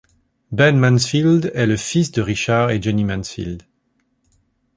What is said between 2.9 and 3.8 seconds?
Mansfield.